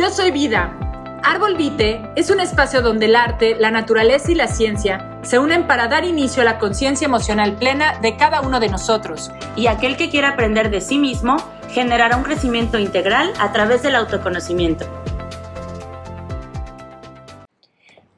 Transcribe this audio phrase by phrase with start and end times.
[0.00, 0.74] Yo soy Vida.
[1.22, 5.66] Árbol Vite es un espacio donde el arte, la naturaleza y la ciencia se unen
[5.66, 9.30] para dar inicio a la conciencia emocional plena de cada uno de nosotros.
[9.56, 11.36] Y aquel que quiera aprender de sí mismo
[11.68, 14.86] generará un crecimiento integral a través del autoconocimiento.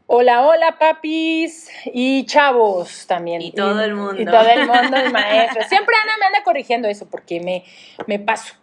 [0.06, 3.42] Hola, hola, papis y chavos también.
[3.42, 4.22] Y todo el mundo.
[4.22, 5.66] Y todo el mundo, y maestros.
[5.66, 7.64] Siempre Ana me anda corrigiendo eso porque me,
[8.06, 8.54] me paso.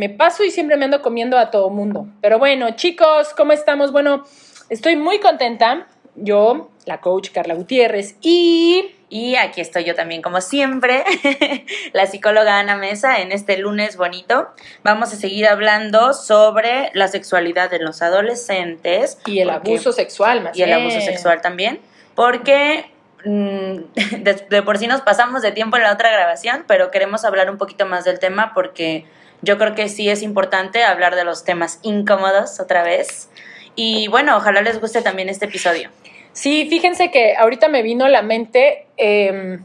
[0.00, 2.06] Me paso y siempre me ando comiendo a todo mundo.
[2.22, 3.92] Pero bueno, chicos, ¿cómo estamos?
[3.92, 4.24] Bueno,
[4.70, 5.88] estoy muy contenta.
[6.14, 11.04] Yo, la coach Carla Gutiérrez y y aquí estoy yo también, como siempre,
[11.92, 14.48] la psicóloga Ana Mesa, en este lunes bonito.
[14.84, 19.18] Vamos a seguir hablando sobre la sexualidad de los adolescentes.
[19.26, 21.78] Y el abuso sexual, más Y el abuso sexual también.
[22.14, 22.90] Porque
[23.26, 23.76] mm,
[24.48, 27.58] de, por sí nos pasamos de tiempo en la otra grabación, pero queremos hablar un
[27.58, 29.04] poquito más del tema porque
[29.42, 33.30] yo creo que sí es importante hablar de los temas incómodos otra vez.
[33.74, 35.90] Y bueno, ojalá les guste también este episodio.
[36.32, 39.64] Sí, fíjense que ahorita me vino a la mente em,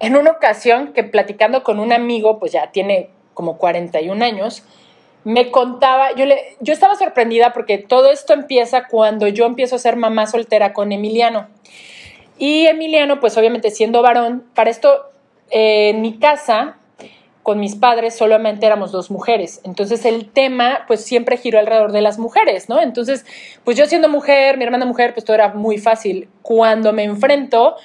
[0.00, 4.64] en una ocasión que platicando con un amigo, pues ya tiene como 41 años,
[5.24, 9.78] me contaba, yo, le, yo estaba sorprendida porque todo esto empieza cuando yo empiezo a
[9.78, 11.48] ser mamá soltera con Emiliano.
[12.38, 15.10] Y Emiliano, pues obviamente siendo varón, para esto
[15.50, 16.76] eh, en mi casa
[17.48, 19.62] con mis padres solamente éramos dos mujeres.
[19.64, 22.78] Entonces el tema pues siempre giró alrededor de las mujeres, ¿no?
[22.78, 23.24] Entonces,
[23.64, 26.28] pues yo siendo mujer, mi hermana mujer, pues todo era muy fácil.
[26.42, 27.76] Cuando me enfrento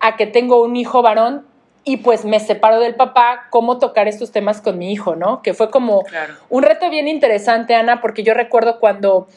[0.00, 1.46] a que tengo un hijo varón
[1.84, 5.40] y pues me separo del papá, cómo tocar estos temas con mi hijo, ¿no?
[5.40, 6.02] Que fue como
[6.48, 9.28] un reto bien interesante, Ana, porque yo recuerdo cuando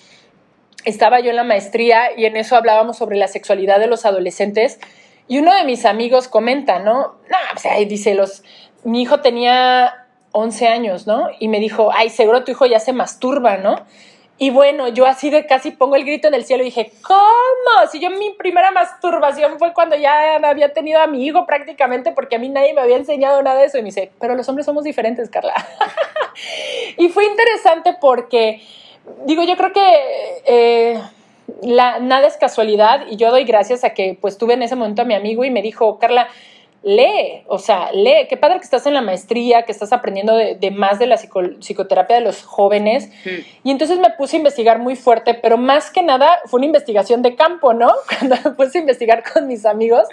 [0.84, 4.80] estaba yo en la maestría y en eso hablábamos sobre la sexualidad de los adolescentes.
[5.28, 7.18] Y uno de mis amigos comenta, ¿no?
[7.30, 8.44] No, o sea, dice, los,
[8.86, 11.28] mi hijo tenía 11 años, ¿no?
[11.40, 13.86] Y me dijo, ay, seguro tu hijo ya se masturba, ¿no?
[14.38, 17.88] Y bueno, yo así de casi pongo el grito en el cielo y dije, ¿cómo?
[17.90, 22.36] Si yo mi primera masturbación fue cuando ya había tenido a mi hijo prácticamente porque
[22.36, 23.78] a mí nadie me había enseñado nada de eso.
[23.78, 25.54] Y me dice, pero los hombres somos diferentes, Carla.
[26.98, 28.62] y fue interesante porque,
[29.26, 31.02] digo, yo creo que eh,
[31.64, 35.06] nada es casualidad y yo doy gracias a que pues tuve en ese momento a
[35.06, 36.28] mi amigo y me dijo, Carla,
[36.86, 38.28] lee, o sea, lee.
[38.30, 42.18] Qué padre que estás en la maestría, que estás aprendiendo de, más de la psicoterapia
[42.18, 43.10] de los jóvenes.
[43.64, 47.24] Y entonces me puse a investigar muy fuerte, pero más que nada fue una investigación
[47.24, 47.92] de campo, ¿no?
[48.20, 50.08] Cuando me puse a investigar con mis amigos.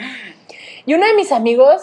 [0.87, 1.83] Y uno de mis amigos,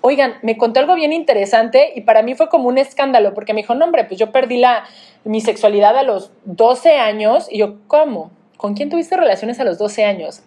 [0.00, 3.60] oigan, me contó algo bien interesante y para mí fue como un escándalo, porque me
[3.60, 4.84] dijo, no, hombre, pues yo perdí la,
[5.24, 7.48] mi sexualidad a los 12 años.
[7.50, 8.30] Y yo, ¿cómo?
[8.56, 10.42] ¿Con quién tuviste relaciones a los 12 años?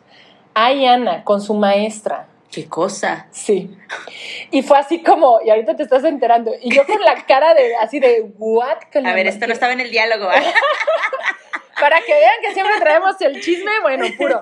[0.55, 2.29] Ay, Ana, con su maestra.
[2.51, 3.27] ¿Qué cosa?
[3.31, 3.75] Sí.
[4.51, 7.75] Y fue así como, y ahorita te estás enterando, y yo con la cara de,
[7.75, 8.77] así de, ¿what?
[8.93, 10.29] A ver, esto no estaba en el diálogo.
[11.79, 14.41] Para que vean que siempre traemos el chisme, bueno, puro.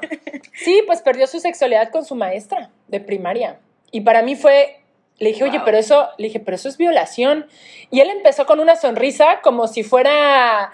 [0.54, 3.60] Sí, pues perdió su sexualidad con su maestra de primaria.
[3.92, 4.82] Y para mí fue,
[5.18, 7.48] le dije, oye, pero eso, le dije, pero eso es violación.
[7.90, 10.72] Y él empezó con una sonrisa como si fuera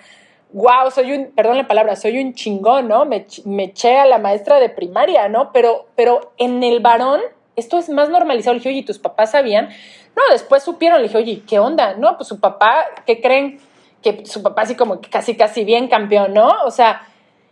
[0.52, 3.06] wow, soy un, perdón la palabra, soy un chingón, ¿no?
[3.06, 5.52] Me, me eché a la maestra de primaria, ¿no?
[5.52, 7.22] Pero, pero en el varón,
[7.56, 8.54] esto es más normalizado.
[8.54, 9.70] Le dije, oye, ¿tus papás sabían?
[10.16, 11.94] No, después supieron, le dije, oye, ¿qué onda?
[11.96, 13.60] No, pues su papá, ¿qué creen?
[14.02, 16.50] Que su papá así como casi, casi bien campeón, ¿no?
[16.66, 17.04] O sea,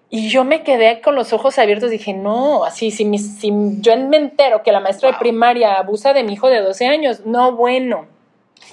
[0.09, 4.17] y yo me quedé con los ojos abiertos, dije, no, así, si, si yo me
[4.17, 8.07] entero que la maestra de primaria abusa de mi hijo de 12 años, no, bueno.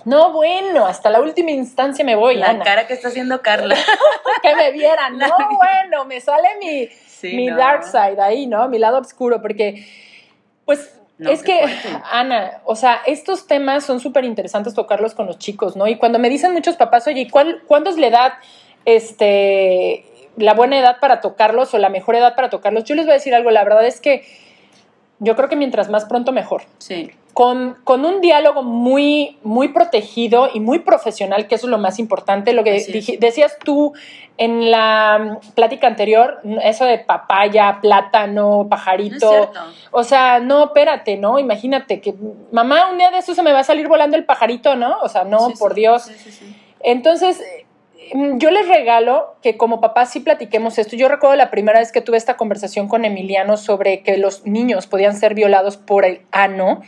[0.05, 2.37] No, bueno, hasta la última instancia me voy.
[2.37, 3.75] La cara que está haciendo Carla.
[4.43, 5.19] que me vieran.
[5.25, 6.89] No, bueno, me sale mi,
[7.35, 8.69] mi dark side ahí, ¿no?
[8.69, 9.87] Mi lado oscuro, porque,
[10.65, 11.61] pues, es que,
[12.11, 15.87] Ana, o sea, estos temas son súper interesantes tocarlos con los chicos, ¿no?
[15.87, 18.33] Y cuando me dicen muchos papás, oye, ¿cuál, ¿cuándo es la edad,
[18.85, 20.05] este,
[20.37, 22.85] la buena edad para tocarlos o la mejor edad para tocarlos?
[22.85, 24.25] Yo les voy a decir algo, la verdad es que
[25.21, 26.65] yo creo que mientras más pronto mejor.
[26.79, 31.79] Sí con, con, un diálogo muy, muy protegido y muy profesional, que eso es lo
[31.79, 32.53] más importante.
[32.53, 32.73] Lo que
[33.19, 33.93] decías tú
[34.37, 39.51] en la plática anterior, eso de papaya, plátano, pajarito.
[39.91, 41.41] o sea, no, espérate, ¿no?
[41.41, 42.15] Imagínate que
[42.53, 44.99] mamá, un día de eso se me va a salir volando el pajarito, ¿no?
[45.03, 46.11] O sea, no, por Dios.
[46.81, 47.43] Entonces,
[48.15, 50.95] mm, yo les regalo que como papá sí platiquemos esto.
[50.95, 54.87] Yo recuerdo la primera vez que tuve esta conversación con Emiliano sobre que los niños
[54.87, 56.83] podían ser violados por el ano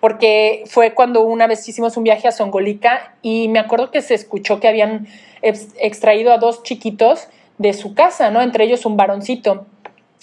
[0.00, 4.14] porque fue cuando una vez hicimos un viaje a Songolica y me acuerdo que se
[4.14, 5.06] escuchó que habían
[5.42, 8.40] extraído a dos chiquitos de su casa, ¿no?
[8.40, 9.66] Entre ellos un varoncito.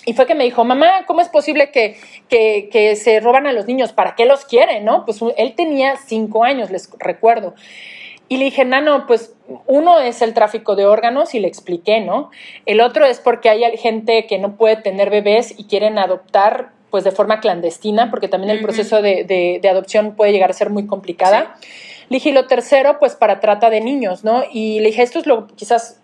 [0.05, 1.97] Y fue que me dijo, mamá, ¿cómo es posible que,
[2.29, 3.93] que, se roban a los niños?
[3.93, 5.05] ¿Para qué los quieren, no?
[5.05, 7.55] Pues él tenía cinco años, les recuerdo.
[8.29, 9.35] Y le dije, Nano, pues
[9.67, 12.31] uno es el tráfico de órganos y le expliqué, ¿no?
[12.65, 17.03] El otro es porque hay gente que no puede tener bebés y quieren adoptar pues
[17.03, 21.55] de forma clandestina, porque también el proceso de, adopción puede llegar a ser muy complicada.
[22.09, 24.43] Le dije, y lo tercero, pues para trata de niños, ¿no?
[24.51, 26.01] Y le dije, esto es lo quizás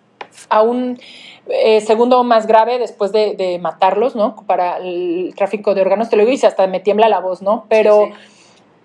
[0.49, 0.99] aún
[1.47, 4.35] eh, segundo más grave después de, matarlos, ¿no?
[4.45, 7.65] Para el tráfico de órganos, te lo digo y hasta me tiembla la voz, ¿no?
[7.69, 8.09] Pero...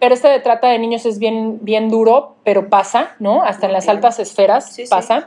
[0.00, 3.42] Pero este de trata de niños es bien, bien duro, pero pasa, ¿no?
[3.42, 5.26] Hasta en las altas esferas pasa.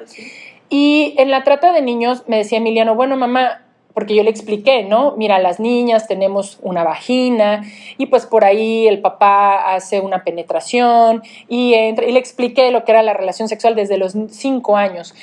[0.70, 4.84] y en la trata de niños me decía Emiliano, bueno, mamá, porque yo le expliqué,
[4.84, 5.16] ¿no?
[5.18, 7.64] Mira, las niñas tenemos una vagina
[7.98, 12.84] y pues por ahí el papá hace una penetración y, entra, y le expliqué lo
[12.84, 15.14] que era la relación sexual desde los cinco años.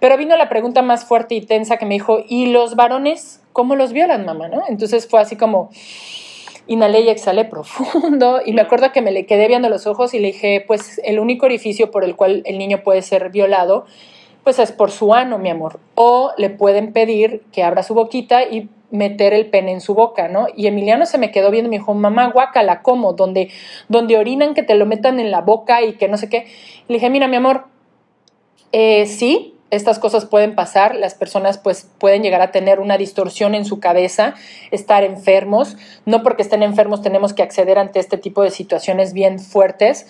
[0.00, 3.76] Pero vino la pregunta más fuerte y tensa que me dijo, ¿y los varones cómo
[3.76, 4.48] los violan, mamá?
[4.48, 4.62] ¿no?
[4.68, 5.70] Entonces fue así como
[6.66, 10.18] inhalé y exhalé profundo y me acuerdo que me le quedé viendo los ojos y
[10.18, 13.86] le dije, pues el único orificio por el cual el niño puede ser violado,
[14.46, 15.80] pues es por su ano, mi amor.
[15.96, 20.28] O le pueden pedir que abra su boquita y meter el pene en su boca,
[20.28, 20.46] ¿no?
[20.54, 23.12] Y Emiliano se me quedó viendo y me dijo, mamá, guácala, ¿cómo?
[23.12, 23.50] Donde,
[23.88, 26.46] donde orinan que te lo metan en la boca y que no sé qué.
[26.86, 27.64] le dije, mira, mi amor,
[28.70, 33.56] eh, sí, estas cosas pueden pasar, las personas pues pueden llegar a tener una distorsión
[33.56, 34.34] en su cabeza,
[34.70, 39.40] estar enfermos, no porque estén enfermos tenemos que acceder ante este tipo de situaciones bien
[39.40, 40.06] fuertes,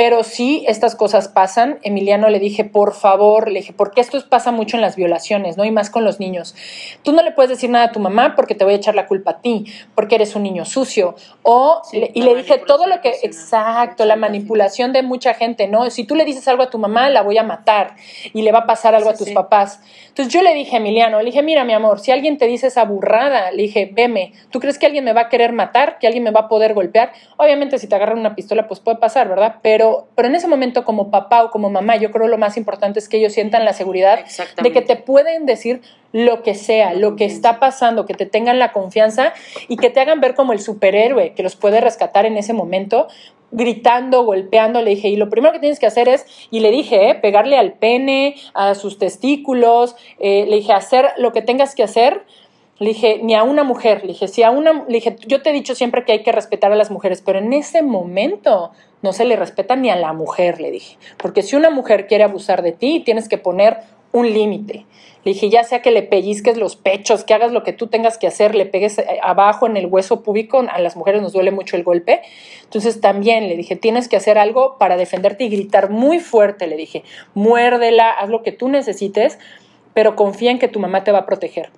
[0.00, 1.78] pero sí, estas cosas pasan.
[1.82, 5.64] Emiliano le dije, por favor, le dije, porque esto pasa mucho en las violaciones, ¿no?
[5.66, 6.54] Y más con los niños.
[7.02, 9.06] Tú no le puedes decir nada a tu mamá porque te voy a echar la
[9.06, 11.16] culpa a ti, porque eres un niño sucio.
[11.42, 15.90] O, y le dije todo lo que, exacto, la manipulación de mucha gente, ¿no?
[15.90, 17.96] Si tú le dices algo a tu mamá, la voy a matar
[18.32, 19.82] y le va a pasar algo a tus papás.
[20.08, 22.68] Entonces yo le dije a Emiliano, le dije, mira, mi amor, si alguien te dice
[22.68, 25.98] esa burrada, le dije, veme, ¿tú crees que alguien me va a querer matar?
[25.98, 27.12] ¿Que alguien me va a poder golpear?
[27.36, 29.56] Obviamente, si te agarran una pistola, pues puede pasar, ¿verdad?
[29.60, 32.98] Pero pero, en ese momento como papá o como mamá, yo creo lo más importante
[32.98, 34.24] es que ellos sientan la seguridad
[34.62, 35.82] de que te pueden decir
[36.12, 39.32] lo que sea, lo que está pasando, que te tengan la confianza
[39.68, 43.08] y que te hagan ver como el superhéroe que los puede rescatar en ese momento,
[43.52, 47.10] gritando, golpeando, le dije, y lo primero que tienes que hacer es, y le dije,
[47.10, 51.82] eh, pegarle al pene, a sus testículos, eh, le dije, hacer lo que tengas que
[51.82, 52.24] hacer
[52.80, 55.50] le dije, ni a una mujer, le dije, si a una, le dije, yo te
[55.50, 58.70] he dicho siempre que hay que respetar a las mujeres, pero en ese momento
[59.02, 62.24] no se le respeta ni a la mujer, le dije, porque si una mujer quiere
[62.24, 63.76] abusar de ti, tienes que poner
[64.12, 64.86] un límite.
[65.24, 68.16] Le dije, ya sea que le pellizques los pechos, que hagas lo que tú tengas
[68.16, 71.50] que hacer, le pegues eh, abajo en el hueso púbico, a las mujeres nos duele
[71.50, 72.22] mucho el golpe.
[72.64, 76.76] Entonces también le dije, tienes que hacer algo para defenderte y gritar muy fuerte, le
[76.76, 77.04] dije,
[77.34, 79.38] muérdela, haz lo que tú necesites,
[79.92, 81.70] pero confía en que tu mamá te va a proteger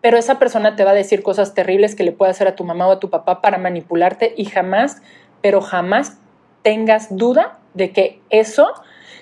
[0.00, 2.64] pero esa persona te va a decir cosas terribles que le puede hacer a tu
[2.64, 5.02] mamá o a tu papá para manipularte y jamás,
[5.42, 6.18] pero jamás
[6.62, 8.72] tengas duda de que eso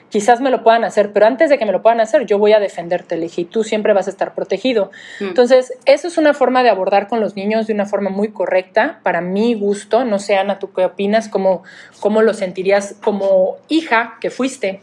[0.09, 2.53] quizás me lo puedan hacer, pero antes de que me lo puedan hacer, yo voy
[2.53, 4.91] a defenderte, le dije, y tú siempre vas a estar protegido.
[5.21, 5.27] Mm.
[5.27, 9.01] Entonces, eso es una forma de abordar con los niños de una forma muy correcta,
[9.03, 10.05] para mi gusto.
[10.05, 11.29] No sé, Ana, ¿tú qué opinas?
[11.29, 11.63] ¿Cómo,
[12.01, 14.81] cómo lo sentirías como hija que fuiste?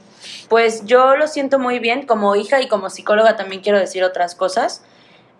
[0.47, 4.35] Pues yo lo siento muy bien, como hija y como psicóloga también quiero decir otras
[4.35, 4.83] cosas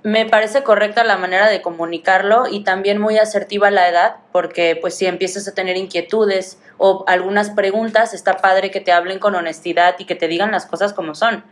[0.06, 4.96] me parece correcta la manera de comunicarlo y también muy asertiva la edad, porque pues
[4.96, 9.96] si empiezas a tener inquietudes o algunas preguntas, está padre que te hablen con honestidad
[9.98, 11.44] y que te digan las cosas como son.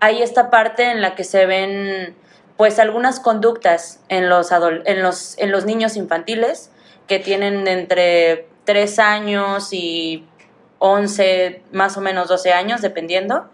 [0.00, 2.16] Hay esta parte en la que se ven
[2.56, 6.70] pues algunas conductas en los, en los, en los niños infantiles
[7.06, 10.26] que tienen entre 3 años y
[10.78, 13.50] 11, más o menos 12 años, dependiendo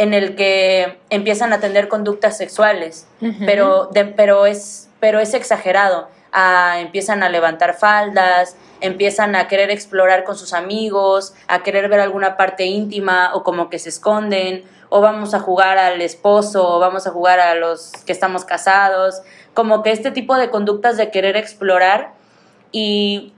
[0.00, 3.06] en el que empiezan a tener conductas sexuales,
[3.44, 6.08] pero, pero, es, pero es exagerado.
[6.32, 12.00] Ah, empiezan a levantar faldas, empiezan a querer explorar con sus amigos, a querer ver
[12.00, 16.78] alguna parte íntima o como que se esconden, o vamos a jugar al esposo, o
[16.78, 19.20] vamos a jugar a los que estamos casados,
[19.52, 22.14] como que este tipo de conductas de querer explorar.
[22.72, 23.34] Y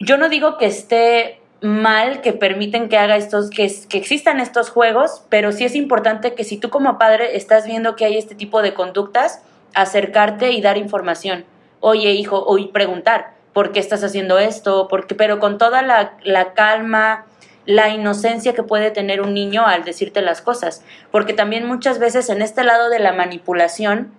[0.00, 4.70] yo no digo que esté mal que permiten que haga estos, que, que existan estos
[4.70, 8.34] juegos, pero sí es importante que si tú como padre estás viendo que hay este
[8.34, 9.42] tipo de conductas,
[9.74, 11.44] acercarte y dar información.
[11.80, 14.88] Oye, hijo, o preguntar, ¿por qué estás haciendo esto?
[14.88, 17.26] Porque, pero con toda la, la calma,
[17.66, 20.82] la inocencia que puede tener un niño al decirte las cosas.
[21.10, 24.12] Porque también muchas veces en este lado de la manipulación,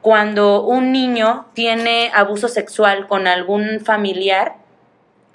[0.00, 4.56] cuando un niño tiene abuso sexual con algún familiar,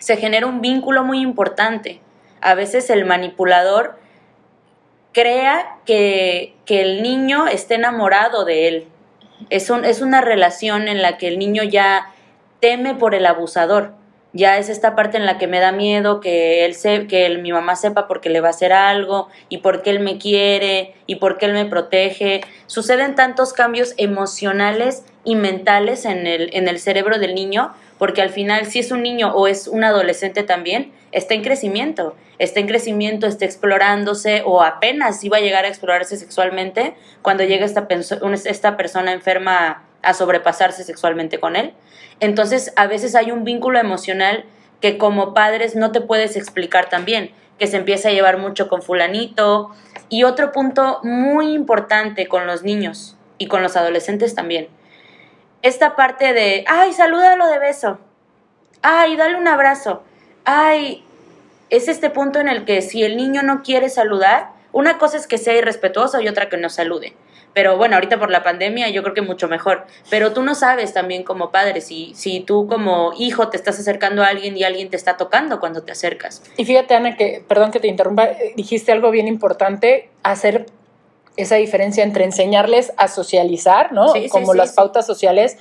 [0.04, 2.02] se genera un vínculo muy importante.
[2.42, 3.98] A veces el manipulador
[5.14, 8.88] crea que, el niño esté enamorado de él.
[9.50, 12.12] Es, es una relación en la que el niño ya
[12.60, 13.94] teme por el abusador.
[14.34, 17.54] ya es esta parte en la que me da miedo que él se, que mi
[17.54, 21.46] mamá sepa porque le va a hacer algo y porque él me quiere y porque
[21.46, 22.42] él me protege.
[22.68, 28.32] Suceden tantos cambios emocionales y mentales en el, en el cerebro del niño, porque al
[28.32, 32.68] final si es un niño o es un adolescente también, está en crecimiento, está en
[32.68, 37.88] crecimiento, está explorándose o apenas iba a llegar a explorarse sexualmente cuando llega esta,
[38.44, 41.76] esta persona enferma a sobrepasarse sexualmente con él.
[42.20, 44.44] Entonces, a veces hay un vínculo emocional
[44.82, 48.82] que como padres no te puedes explicar también, que se empieza a llevar mucho con
[48.82, 49.72] fulanito.
[50.10, 54.68] Y otro punto muy importante con los niños y con los adolescentes también,
[55.64, 57.98] esta parte de, ay, salúdalo de beso,
[58.84, 60.04] ay, dale un abrazo,
[60.46, 61.04] ay,
[61.70, 65.26] es este punto en el que si el niño no quiere saludar, una cosa es
[65.26, 67.16] que sea irrespetuoso y otra que no salude.
[67.54, 69.86] Pero bueno, ahorita por la pandemia yo creo que mucho mejor.
[70.10, 74.24] Pero tú no sabes también como padre si, si tú como hijo te estás acercando
[74.24, 76.44] a alguien y alguien te está tocando cuando te acercas.
[76.58, 80.66] Y fíjate, Ana, que, perdón que te interrumpa, dijiste algo bien importante, hacer
[81.38, 84.14] esa diferencia entre enseñarles a socializar, ¿no?
[84.30, 85.58] como las pautas sociales.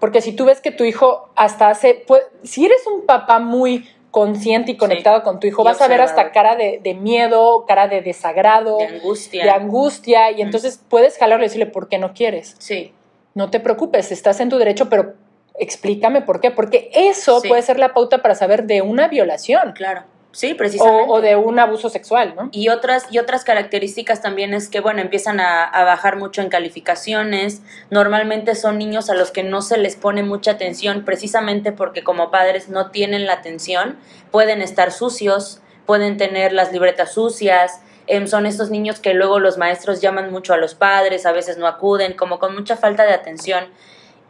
[0.00, 3.88] Porque si tú ves que tu hijo hasta hace, pues, si eres un papá muy
[4.10, 8.00] consciente y conectado con tu hijo, vas a ver hasta cara de, miedo, cara de
[8.00, 9.44] desagrado, de angustia.
[9.44, 12.54] De angustia, y entonces puedes jalarle y decirle, ¿por qué no quieres?
[12.58, 12.92] Sí.
[13.34, 15.14] No te preocupes, estás en tu derecho, pero
[15.58, 19.72] explícame por qué, porque eso puede ser la pauta para saber de una violación.
[19.72, 20.02] Claro.
[20.34, 21.04] Sí, precisamente.
[21.08, 22.48] O, de un abuso sexual, ¿no?
[22.50, 27.62] Y otras, y otras características también es que, bueno, empiezan a, bajar mucho en calificaciones.
[27.90, 32.32] Normalmente son niños a los que no se les pone mucha atención, precisamente porque como
[32.32, 33.96] padres no tienen la atención.
[34.32, 37.80] Pueden estar sucios, pueden tener las libretas sucias.
[38.08, 41.58] Em, son estos niños que luego los maestros llaman mucho a los padres, a veces
[41.58, 43.66] no acuden, como con mucha falta de atención.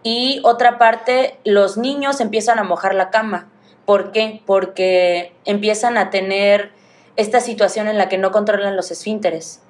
[0.02, 3.48] Y otra parte, los niños empiezan a mojar la cama
[3.86, 4.42] ¿Por qué?
[4.46, 6.70] Porque empiezan a tener
[7.16, 9.60] esta situación en la que no controlan los esfínteres,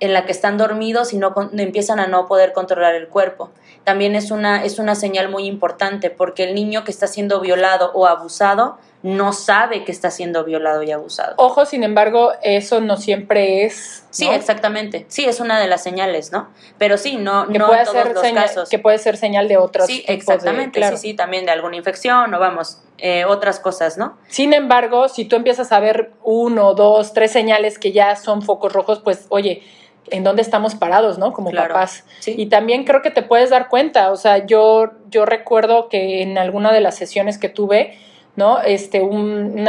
[0.00, 3.50] en la que están dormidos y no empiezan a no poder controlar el cuerpo.
[3.84, 7.90] También es una, es una señal muy importante porque el niño que está siendo violado
[7.94, 11.34] o abusado no sabe que está siendo violado y abusado.
[11.38, 14.04] Ojo, sin embargo, eso no siempre es.
[14.10, 15.06] Sí, exactamente.
[15.08, 16.48] Sí, es una de las señales, ¿no?
[16.78, 18.68] Pero sí, no, que no puede todos ser los casos.
[18.68, 19.86] Que puede ser señal de otros.
[19.86, 20.80] Sí, exactamente.
[20.90, 24.16] Sí, sí, también de alguna infección o vamos, eh, otras cosas, ¿no?
[24.28, 28.72] Sin embargo, si tú empiezas a ver uno, dos, tres señales que ya son focos
[28.72, 29.64] rojos, pues, oye,
[30.10, 31.32] en dónde estamos parados, ¿no?
[31.32, 32.04] Como papás.
[32.26, 36.38] Y también creo que te puedes dar cuenta, o sea, yo, yo recuerdo que en
[36.38, 37.96] alguna de las sesiones que tuve,
[38.36, 38.60] ¿no?
[38.60, 39.68] Este, un,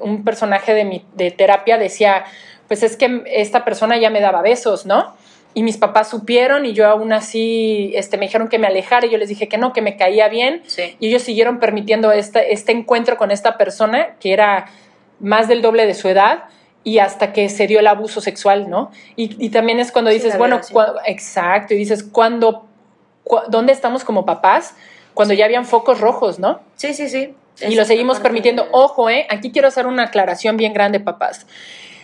[0.00, 2.24] un personaje de, mi, de terapia decía,
[2.68, 5.14] pues es que esta persona ya me daba besos, ¿no?
[5.54, 9.10] Y mis papás supieron y yo aún así este, me dijeron que me alejara y
[9.10, 10.62] yo les dije que no, que me caía bien.
[11.00, 14.66] Y ellos siguieron permitiendo este, este encuentro con esta persona que era
[15.18, 16.44] más del doble de su edad
[16.86, 18.92] y hasta que se dio el abuso sexual, ¿no?
[19.16, 20.60] Y, también es cuando dices, bueno,
[21.04, 22.64] exacto, y dices, ¿cuándo,
[23.48, 24.76] ¿dónde estamos como papás?
[25.12, 26.60] Cuando ya habían focos rojos, ¿no?
[26.76, 27.34] Sí, sí, sí.
[27.60, 28.68] Y lo seguimos permitiendo.
[28.70, 29.26] Ojo, ¿eh?
[29.30, 31.48] Aquí quiero hacer una aclaración bien grande, papás.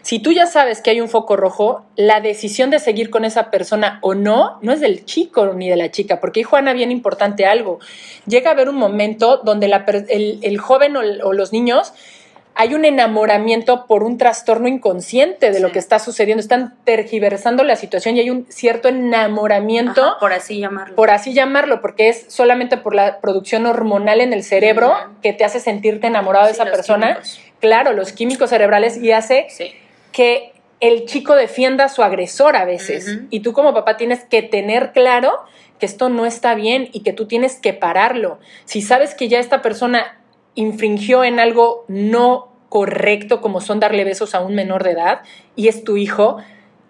[0.02, 3.52] Si tú ya sabes que hay un foco rojo, la decisión de seguir con esa
[3.52, 6.90] persona o no, no es del chico ni de la chica, porque ahí Juana, bien
[6.90, 7.78] importante algo.
[8.26, 9.66] Llega a haber un momento donde
[10.08, 11.94] el, joven o, los niños
[12.54, 16.40] hay un enamoramiento por un trastorno inconsciente de lo que está sucediendo.
[16.40, 20.16] Están tergiversando la situación y hay un cierto enamoramiento.
[20.20, 20.94] por así llamarlo.
[20.94, 25.44] Por así llamarlo, porque es solamente por la producción hormonal en el cerebro que te
[25.44, 27.20] hace sentirte enamorado de esa persona.
[27.60, 29.46] Claro, los químicos cerebrales y hace
[30.10, 33.20] que el chico defienda a su agresor a veces.
[33.30, 35.38] Y tú como papá tienes que tener claro
[35.78, 38.38] que esto no está bien y que tú tienes que pararlo.
[38.66, 40.18] Si sabes que ya esta persona
[40.54, 45.20] infringió en algo no correcto como son darle besos a un menor de edad
[45.56, 46.38] y es tu hijo,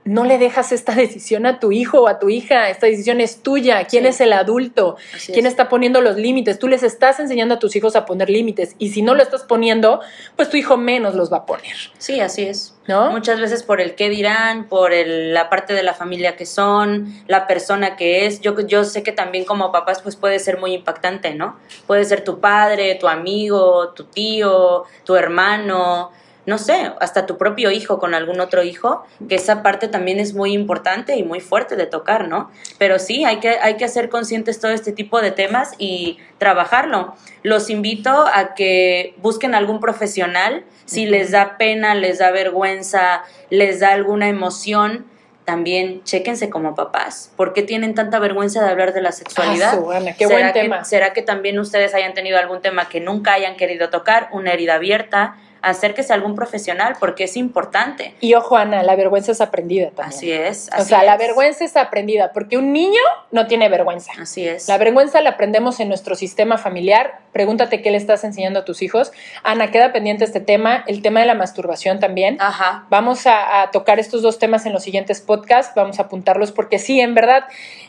[0.04, 3.42] no le dejas esta decisión a tu hijo o a tu hija, esta decisión es
[3.42, 4.96] tuya, quién es el adulto,
[5.32, 8.74] quién está poniendo los límites, tú les estás enseñando a tus hijos a poner límites
[8.78, 10.00] y si no lo estás poniendo,
[10.36, 11.76] pues tu hijo menos los va a poner.
[11.98, 12.74] Sí, así es.
[12.88, 13.12] ¿No?
[13.12, 17.14] Muchas veces por el qué dirán, por el, la parte de la familia que son,
[17.28, 18.40] la persona que es.
[18.40, 21.56] Yo, yo sé que también como papás pues puede ser muy impactante, ¿no?
[21.86, 26.10] Puede ser tu padre, tu amigo, tu tío, tu hermano,
[26.44, 30.34] no sé, hasta tu propio hijo con algún otro hijo, que esa parte también es
[30.34, 32.50] muy importante y muy fuerte de tocar, ¿no?
[32.78, 37.14] Pero sí, hay que, hay que hacer conscientes todo este tipo de temas y trabajarlo.
[37.44, 43.78] Los invito a que busquen algún profesional, si les da pena, les da vergüenza, les
[43.80, 45.06] da alguna emoción,
[45.44, 47.32] también chéquense como papás.
[47.36, 49.74] ¿Por qué tienen tanta vergüenza de hablar de la sexualidad?
[49.92, 50.84] Ah, qué ¿Será buen que- tema.
[50.84, 54.74] ¿Será que también ustedes hayan tenido algún tema que nunca hayan querido tocar, una herida
[54.74, 55.36] abierta?
[55.62, 58.14] Acérquese a algún profesional porque es importante.
[58.20, 60.08] Y ojo, Ana, la vergüenza es aprendida también.
[60.08, 60.68] Así es.
[60.72, 61.18] O así sea, la es.
[61.20, 63.00] vergüenza es aprendida, porque un niño
[63.30, 64.12] no tiene vergüenza.
[64.20, 64.68] Así es.
[64.68, 67.20] La vergüenza la aprendemos en nuestro sistema familiar.
[67.32, 69.12] Pregúntate qué le estás enseñando a tus hijos.
[69.42, 72.36] Ana, queda pendiente este tema, el tema de la masturbación también.
[72.40, 72.86] Ajá.
[72.90, 76.78] Vamos a, a tocar estos dos temas en los siguientes podcasts, vamos a apuntarlos porque
[76.78, 77.44] sí, en verdad,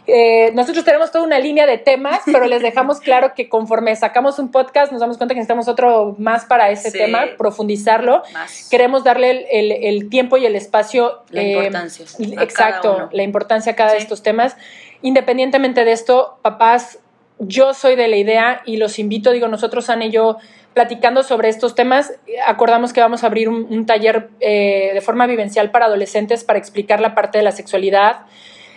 [0.08, 4.40] eh, nosotros tenemos toda una línea de temas, pero les dejamos claro que conforme sacamos
[4.40, 6.98] un podcast nos damos cuenta que necesitamos otro más para ese Sí.
[6.98, 7.26] tema,
[7.64, 8.24] profundizarlo.
[8.34, 8.68] Más.
[8.70, 11.24] Queremos darle el, el- el tiempo y el espacio.
[11.30, 12.06] La eh, importancia
[12.42, 14.04] Exacto, la importancia a cada de Sí.
[14.04, 14.58] estos temas.
[15.02, 17.00] Independientemente de esto, papás,
[17.40, 20.38] yo soy de la idea y los invito, digo, nosotros, Ana y yo,
[20.74, 22.14] platicando sobre estos temas,
[22.48, 26.58] acordamos que vamos a abrir un, un taller eh, de forma vivencial para adolescentes para
[26.60, 28.22] explicar la parte de la sexualidad,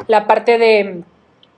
[0.08, 1.02] la parte de,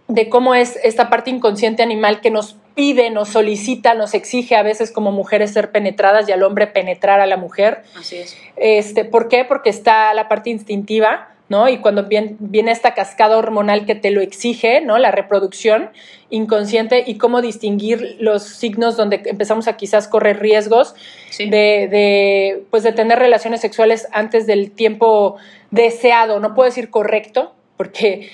[0.06, 4.62] de cómo es esta parte inconsciente animal que nos pide, nos solicita, nos exige a
[4.62, 7.82] veces como mujeres ser penetradas y al hombre penetrar a la mujer.
[7.98, 8.36] Así es.
[8.54, 9.44] Este, ¿Por qué?
[9.44, 11.68] Porque está la parte instintiva, ¿no?
[11.68, 14.96] Y cuando viene, viene esta cascada hormonal que te lo exige, ¿no?
[14.98, 15.90] La reproducción
[16.30, 20.94] inconsciente y cómo distinguir los signos donde empezamos a quizás correr riesgos
[21.30, 21.50] Sí.
[21.50, 25.36] de, de, pues de tener relaciones sexuales antes del tiempo
[25.72, 28.28] deseado, no puedo decir correcto, porque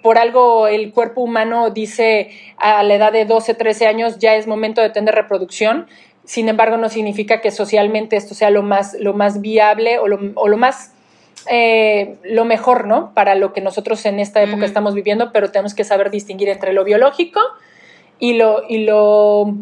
[0.00, 4.46] por algo el cuerpo humano dice a la edad de 12, 13 años ya es
[4.46, 5.88] momento de tener reproducción.
[6.24, 10.32] Sin embargo, no significa que socialmente esto sea lo más, lo más viable o lo,
[10.36, 10.92] o lo más
[11.50, 13.12] eh, lo mejor, ¿no?
[13.12, 16.72] Para lo que nosotros en esta época estamos viviendo, pero tenemos que saber distinguir entre
[16.72, 17.40] lo biológico
[18.18, 19.54] y lo, y lo,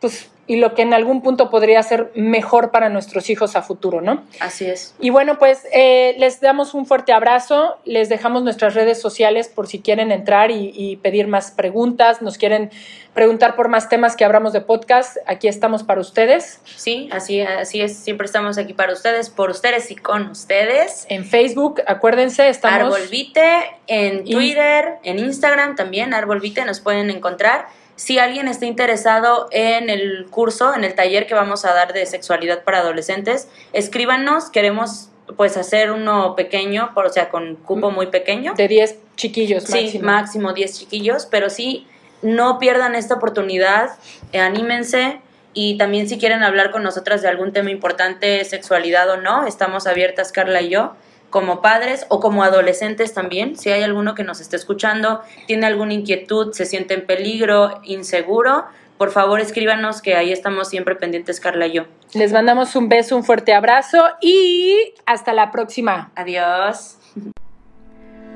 [0.00, 4.00] pues, y lo que en algún punto podría ser mejor para nuestros hijos a futuro,
[4.00, 4.24] ¿no?
[4.40, 4.96] Así es.
[4.98, 9.68] Y bueno, pues eh, les damos un fuerte abrazo, les dejamos nuestras redes sociales por
[9.68, 12.70] si quieren entrar y, y pedir más preguntas, nos quieren
[13.14, 16.60] preguntar por más temas que abramos de podcast, aquí estamos para ustedes.
[16.76, 17.96] Sí, así, así es.
[17.96, 21.06] Siempre estamos aquí para ustedes, por ustedes y con ustedes.
[21.08, 22.92] En Facebook, acuérdense, estamos...
[22.92, 27.66] Arbolvite en Y- Twitter, en Instagram también, Arbolvite nos pueden encontrar.
[28.00, 32.06] Si alguien está interesado en el curso, en el taller que vamos a dar de
[32.06, 38.06] sexualidad para adolescentes, escríbanos, queremos pues hacer uno pequeño, por- o sea, con cupo muy
[38.06, 38.54] pequeño.
[38.54, 40.04] De 10 chiquillos Sí, máximo.
[40.06, 41.86] máximo 10 chiquillos, pero sí,
[42.22, 43.90] no pierdan esta oportunidad,
[44.32, 45.20] eh, anímense
[45.52, 49.86] y también si quieren hablar con nosotras de algún tema importante, sexualidad o no, estamos
[49.86, 50.94] abiertas Carla y yo,
[51.30, 55.94] como padres o como adolescentes también, si hay alguno que nos esté escuchando, tiene alguna
[55.94, 58.64] inquietud, se siente en peligro, inseguro,
[59.00, 61.84] por favor escríbanos que ahí estamos siempre pendientes Carla y yo.
[62.12, 66.10] Les mandamos un beso, un fuerte abrazo y hasta la próxima.
[66.16, 66.98] Adiós.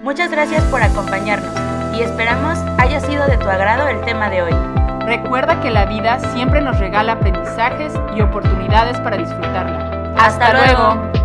[0.02, 1.52] Muchas gracias por acompañarnos
[1.98, 4.54] y esperamos haya sido de tu agrado el tema de hoy.
[5.00, 10.14] Recuerda que la vida siempre nos regala aprendizajes y oportunidades para disfrutarla.
[10.16, 11.24] Hasta luego.